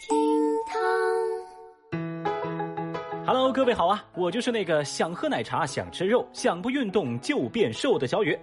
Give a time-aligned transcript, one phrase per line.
[0.00, 0.16] 厅
[0.66, 0.80] 堂
[3.26, 8.38] ，Hello，各位好啊，我就是那个想喝奶茶、想吃肉、想不运动就变瘦的小雨。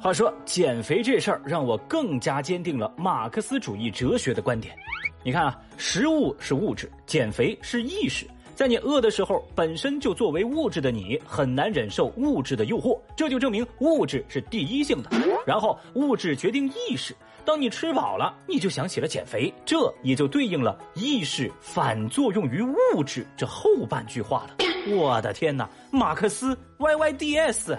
[0.00, 4.76] 话说减肥这事儿，让我更加坚定了马克思主义哲学的观点。
[5.22, 8.26] 你看啊，食物是物质，减肥是意识。
[8.54, 15.10] 在你饿的时候，本身就作为物质的你很难忍受物质的诱惑，这就证明物质是第一性的。
[15.46, 17.14] 然后物质决定意识，
[17.46, 24.56] 当你吃饱了，你就想起了减肥，这也就对应了意识反作用于物质这后半句话了。
[24.88, 27.78] 我的天哪，马克思 Y Y D S，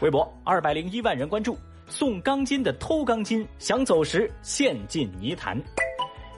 [0.00, 5.58] 微博二百零一万人关注，送钢筋的偷钢筋，想走时陷进泥潭。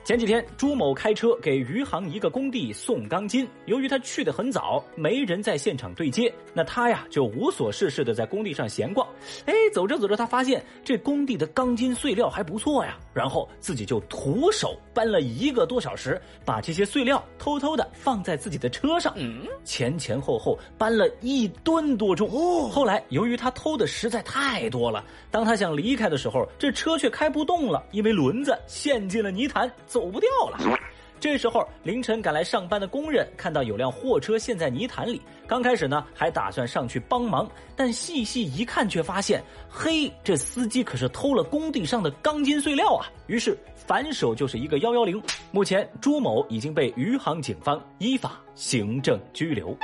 [0.08, 3.46] 前几天，朱某开车给余杭一个工地送钢筋。
[3.66, 9.06] 由于他去的很早，没人在现场对接，那他呀就无所事事的在工地上闲逛。
[9.44, 19.14] 哎，走着走着，他发现这工地的钢筋碎料还不错呀，然后自己就徒手搬了一个多小时，把这些碎料偷偷的放在自己的车上，
[19.62, 22.30] 前前后后搬了一吨多重。
[22.70, 29.70] 后来，由于他偷的实在太多了，当他想离开的时候，这车却开不动了，因为轮子陷进了泥潭。
[29.98, 30.78] 走不掉了。
[31.18, 43.10] 这时候，凌晨赶来上班的工人看到有辆货车陷在泥潭里，刚开始呢还打算上去帮忙，但细细一看却发现，嘿，这司机可是偷了工地上的钢筋碎料啊！
[43.26, 45.20] 于是反手就是一个幺幺零。
[45.50, 49.76] 目前，朱某已经被余杭警方依法行政拘留。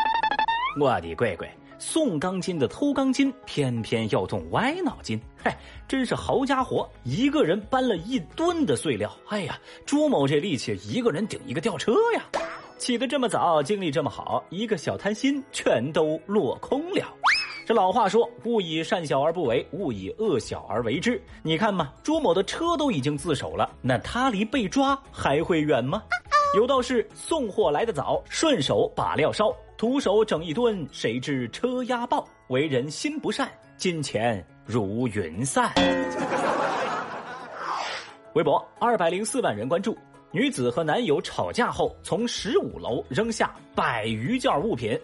[0.81, 1.53] 我的乖乖！
[1.79, 12.23] 送钢筋的偷钢筋，偏偏要动歪脑筋，嗨，真是好家伙，一个人搬了一吨的碎料，哎呀，朱某这力气，一个人顶一个吊车呀！
[12.79, 17.07] 起得这么早，精力这么好，一个小贪心全都落空了。
[17.67, 21.23] 这老话说，勿以善小而不为，勿以恶小而为之。
[21.43, 26.03] 你看嘛，朱某的车都已经自首了，那他离被抓还会远吗？
[26.57, 29.55] 有道是送货来得早，顺手把料烧。
[29.77, 32.27] 徒手整一吨，谁知车压爆。
[32.49, 35.73] 为人心不善，金钱如云散。
[38.35, 39.97] 微博二百零四万人关注，
[40.31, 44.99] 女子和男友吵架后，从十五楼扔下百余件物品。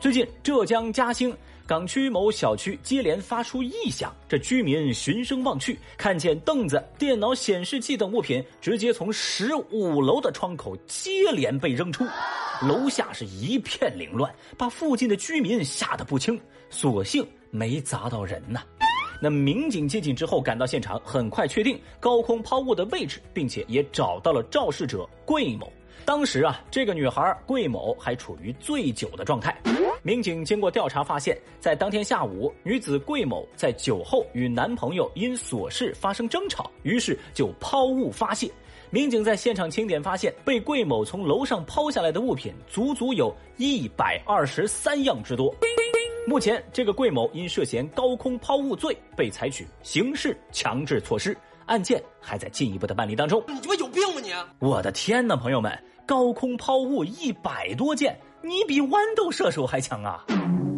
[0.00, 1.34] 最近，浙江嘉兴。
[1.66, 12.04] 港区某小区接连发出异响，这居民循声望去，看见凳子、电脑显示器等物品直接从十五楼的窗口接连被扔出，
[12.60, 16.38] 楼下是一片凌乱，把附近的居民吓得不轻。
[16.68, 18.60] 所幸没砸到人呐。
[19.18, 25.72] 那民警接警之后赶到现场，很快确定高空抛物的位置，并且也找到了肇事者桂某。
[26.04, 29.56] 当时啊，这个女孩桂某还处于醉酒的状态。
[30.02, 38.50] 民警经过调查发现，在当天下午，女子桂某在酒后与男朋友因琐事发生争吵，于是就抛物发泄。
[38.90, 45.54] 民警在现场清点发现，被桂某从楼上抛下来的物品足足有一百二十三样之多。
[46.26, 51.36] 目前，这个桂某因涉嫌高空抛物罪被采取刑事强制措施，
[51.66, 53.42] 案件还在进一步的办理当中。
[53.48, 54.32] 你他妈有病吗你？
[54.58, 55.76] 我的天呐，朋友们，
[56.06, 58.18] 高空抛物一百多件。
[58.42, 60.22] 你比豌豆射手还强啊！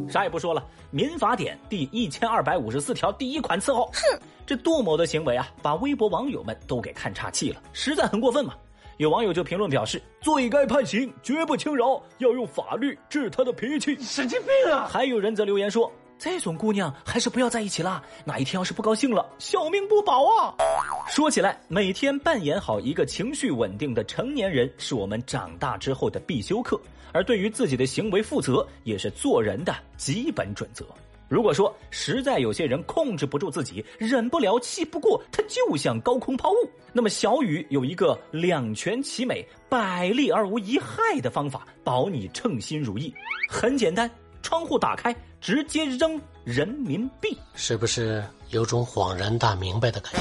[0.09, 0.61] 啥也不说了，
[0.93, 3.91] 《民法典》第一千二百五十四条第一款伺候。
[3.93, 8.55] 哼，这杜某的行为啊，把微博网友们都给看岔气了，实在很过分嘛。
[8.99, 13.99] 有网友就评论表示，罪该判刑，绝不轻饶，要用法律治他的脾气。
[14.01, 14.87] 神经病啊！
[14.89, 15.91] 还有人则留言说。
[16.19, 20.55] 这种姑娘还是不要在一起啦，哪一天要是不高兴了，小命不保啊！
[21.09, 26.81] 说起来，每天扮演好一个情绪稳定的成年人，是我们长大之后的必修课，
[27.13, 30.87] 而对于自己的行为负责，也是做人的基本准则。
[31.29, 43.13] 如果说实在有些人控制不住自己，忍不了，气不过，他就想高空抛物，那么小雨有一个两全其美、百利而无一害的方法，保你称心如意。
[43.51, 44.11] 很简单。
[44.47, 50.21] 窗户打开，直接扔人民币，是不是有种恍然大明白的感觉？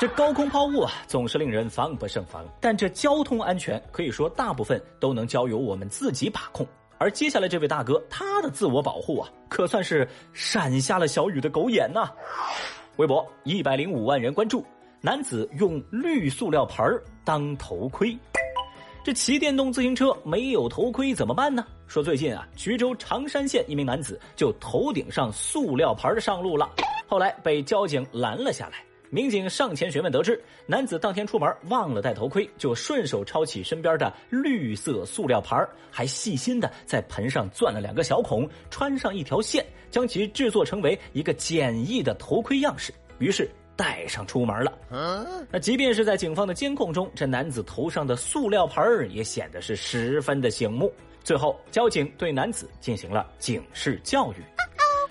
[0.00, 2.42] 这高空抛物啊，总是令人防不胜防。
[2.62, 6.66] 但这交通安全，可以说大部分都能交由我们自己把控。
[6.96, 12.10] 而接下来这位大哥，他的自我保护啊，可算是闪瞎了小雨的狗眼呐！
[12.96, 14.64] 微博一百零五万人关注，
[15.02, 16.82] 男子用绿塑料盆
[17.22, 18.16] 当头盔。
[19.04, 21.66] 这骑电动自行车没有头盔怎么办呢？
[21.86, 26.68] 说最近啊，衢州常山县一名男子就头顶上塑料盆上路了，
[27.06, 28.82] 后来被交警拦了下来。
[29.10, 35.56] 民警上前询问，得知男子当天出门忘了戴头盔，就顺手抄起身边的绿色塑料盆，
[35.88, 42.92] 还细心的在盆上钻了两个小孔，穿上一条线，将其制作成为一个简易的头盔样式。
[43.18, 44.72] 于是戴上出门了。
[45.48, 50.92] 那即便是在警方的监控中，这男子头上的塑料盆儿也显得是十分的醒目。
[51.24, 54.36] 最后，交警对男子进行了警示教育。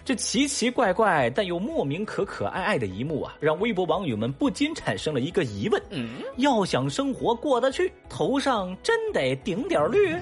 [0.06, 5.82] 这奇奇怪怪但又莫名可可爱爱的一幕啊，让微博网友们不禁产生了一个疑问：
[6.38, 10.14] 要想生活过得去，头上真得顶点绿？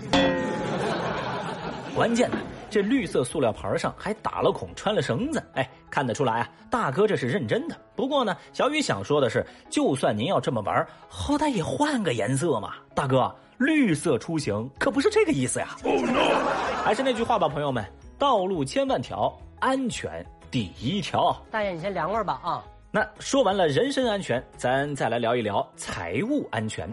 [1.93, 2.37] 关键呢，
[2.71, 5.43] 这绿色塑料盘上还打了孔，穿了绳子。
[5.53, 7.75] 哎，看得出来啊，大哥这是认真的。
[7.95, 15.75] 不过呢，小雨想说的是，就算您要这么玩，好歹也换个颜色嘛，大哥，绿色出行可不是这个意思呀。
[15.83, 16.83] 哦 no！
[16.83, 17.85] 还是那句话吧，朋友们，
[18.17, 19.37] 道路千万条。
[19.59, 22.63] 安全第一条，大爷，你先凉快吧啊！
[22.89, 26.91] 那说完了人身安全，咱再来聊一聊财务安全。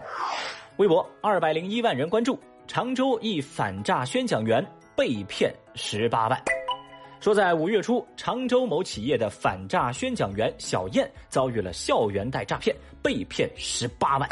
[0.77, 4.63] 微博二百零一万人关注，常州一反诈宣讲员
[4.99, 6.37] 被骗十八万。
[7.21, 14.27] 说在五月初，常州某企业的反诈宣讲员小燕遭遇了校园贷诈骗，被骗十八万。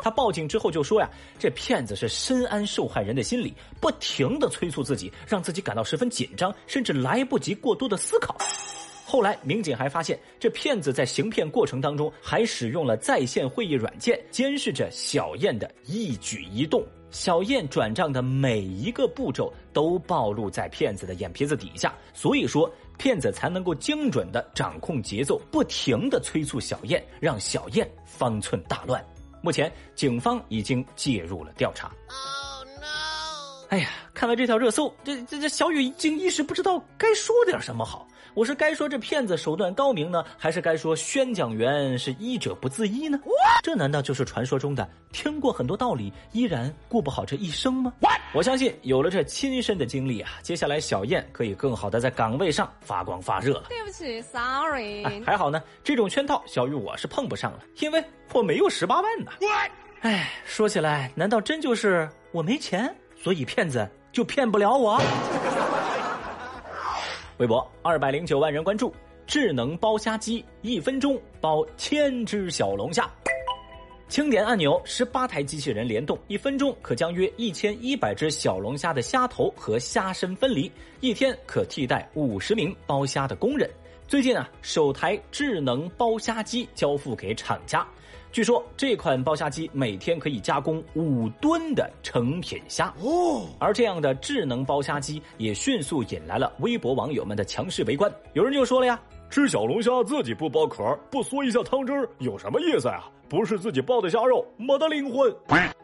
[0.00, 1.10] 他报警之后就说呀，
[1.40, 8.36] 这骗子是深谙受害人的心理，不停的催促自己，让自己感到十分紧张，甚至来不及过多的思考。
[9.12, 29.04] 后来民警还发现，这骗子在行骗过程当中还使用了在线会议软件，监视着小燕的一举一动，小燕转账的每一个步骤都暴露在骗子的眼皮子底下，所以说骗子才能够精准的掌控节奏，不停的催促小燕，让小燕方寸大乱。
[29.42, 31.92] 目前，警方已经介入了调查。
[33.72, 38.06] 哎呀，看完这条热搜，这这这小雨竟一时不知道该说点什么好。
[38.34, 43.18] 我是该说这骗子手段高明呢，还是该说宣讲员是医者不自医呢？
[43.62, 47.90] 这难道就是传说中的听过很多道理，依然过不好这一生吗？
[48.34, 53.64] 我相信有了这亲身的经历啊，接下来小燕可以更好的在岗位上发光发热了。
[53.70, 55.02] 对不起，sorry。
[55.24, 58.04] 还好呢，这种圈套小雨我是碰不上了，因为
[58.34, 59.32] 我没有十八万呢。
[60.00, 62.92] 哎，说起来，难道真就是我没钱，
[63.22, 65.00] 所以骗子就骗不了我？
[67.38, 68.92] 微博二百零九万人关注，
[69.28, 73.08] 智能剥虾机一分钟剥千只小龙虾。
[74.08, 83.70] 轻点按钮，十八台机器人联动，一分钟可将约一千一百只小龙虾的虾头和虾身分离，一天可替代五十名剥虾的工人。
[84.08, 87.86] 最近啊，首台智能剥虾机交付给厂家。
[88.32, 98.10] 据说这款剥虾机每天可以加工五吨的成品虾哦，而这样的智能剥虾机也迅速引来了微博网友们的强势围观。
[98.32, 98.98] 有人就说了呀
[99.28, 103.04] ：“吃小龙虾自己不剥壳，不嗦一下汤汁儿，有什么意思啊？
[103.28, 105.30] 不是自己剥的虾肉，没得灵魂。”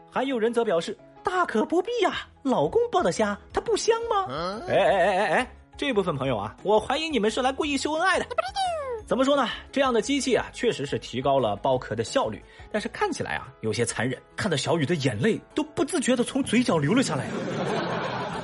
[0.09, 4.25] 还有人则表示：“大可不必呀，老公剥的虾它不香吗？”
[4.67, 8.25] 哎哎哎哎哎，这部分朋友啊，我怀疑你们是来故意秀恩爱的。
[9.09, 9.49] 怎么说呢？
[9.71, 12.39] 这样的机器啊，确实是提高了剥壳的效率，
[12.71, 17.25] 但是看起来啊有些残忍，看到小雨的眼泪都不自觉的从嘴角流了下来。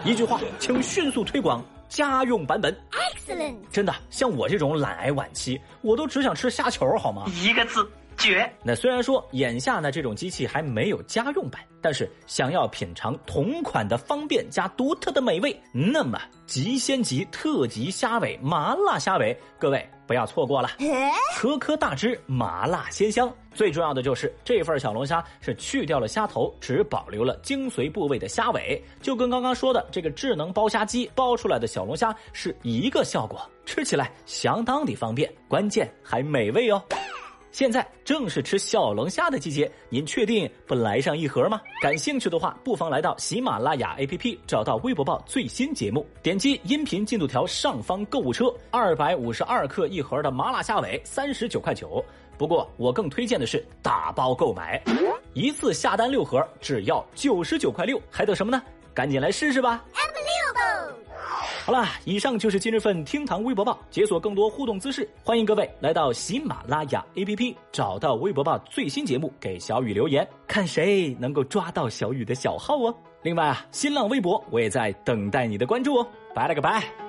[0.03, 2.75] 一句话，请迅速推广家用版本。
[2.89, 3.57] Excellent！
[3.71, 7.25] 真的，像我这种懒癌晚期，我都只想吃虾球，好吗？
[7.43, 7.87] 一个字。
[8.17, 8.51] 绝！
[8.63, 20.69] 那虽然说眼下呢这种机器还没有家用版，但是想要品尝同款的方便加独特的美味，那么极鲜级特级虾尾麻辣虾尾，各位不要错过了，
[21.35, 23.31] 颗颗大只，麻辣鲜香。
[23.53, 36.83] 最重要的就是这份小龙虾是去掉了虾头，只保留了精髓部位的虾尾，就跟刚刚说的这个智能剥虾机剥出来的小龙虾是一个效果，吃起来相当的方便，关键还美味哦。
[37.55, 41.61] 现在正是吃小龙虾的季节，您确定不来上一盒吗？
[41.81, 52.03] 感兴趣的话，不妨来到喜马拉雅 APP，找到微博报最新节目，点击音频进度条上方购物车，二百五十二克一盒的麻辣虾尾，三十九块九。
[52.37, 54.83] 不过我更推荐的是打包购买，
[55.31, 58.61] 一次下单六盒，只要九十九块六，还等什么呢？
[58.93, 59.81] 赶紧来试试吧！
[61.65, 72.95] 好啦，以上就是今日份厅堂微博报，解锁更多互动姿势，欢迎各位来到喜马拉雅 APP，找到微博报最新节目，给小雨留言，看谁能够抓到小雨的小号哦。
[73.23, 76.07] 另外啊，新浪微博我也在等待你的关注哦。
[76.35, 77.04] 拜了个拜。